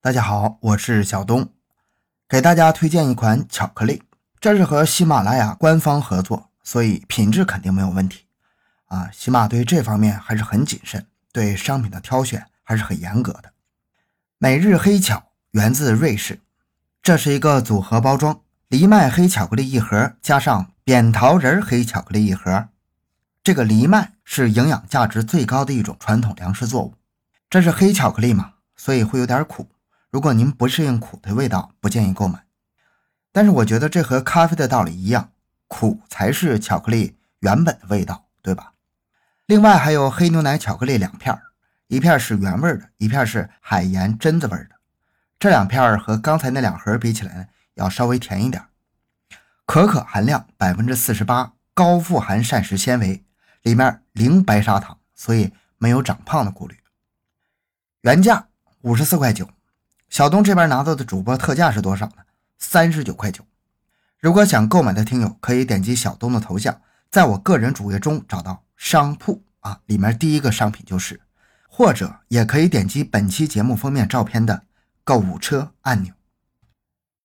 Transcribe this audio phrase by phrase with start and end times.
[0.00, 1.48] 大家好，我是小东，
[2.28, 4.04] 给大家推荐一款巧克力，
[4.38, 8.26] 这是和喜马拉雅官方合作，所以品质肯定没有问题
[8.86, 9.10] 啊。
[9.12, 13.52] 喜马对这方面还是很谨慎，对商品的挑选还是很严格的。
[14.38, 16.38] 每日黑巧源自瑞士，
[17.02, 22.68] 这是一个组合包装，藜麦黑巧克力一盒，加上扁桃仁黑巧克力一盒。
[23.42, 26.94] 这个藜麦是营养价值最高的一种传统粮食作物，
[27.50, 29.68] 这是黑巧克力嘛，所以会有点苦。
[30.10, 32.44] 如果您不适应苦的味道，不建议购买。
[33.30, 35.32] 但是我觉得这和咖啡的道理一样，
[35.66, 38.72] 苦才是巧克力原本的味道，对吧？
[39.44, 41.38] 另外还有黑牛奶巧克力两片，
[41.88, 44.70] 一片是原味的，一片是海盐榛子味的。
[45.38, 48.64] 这两片和刚才那两盒比起来呢，要稍微甜一点。
[49.66, 53.24] 可可含量百分之四十八，高富含膳食纤维，
[53.62, 56.78] 里面零白砂糖，所以没有长胖的顾虑。
[58.00, 58.48] 原价
[58.80, 59.48] 五十四块九。
[60.08, 62.22] 小东这边拿到的主播特价是多少呢？
[62.58, 63.44] 三十九块九。
[64.18, 71.20] 如果想购买的听友可以点击小东的头像，在我个人主页中找到商铺啊，里面第一个商品就是，
[71.68, 74.64] 或者也可以点击本期节目封面照片的
[75.04, 76.12] 购物车按钮。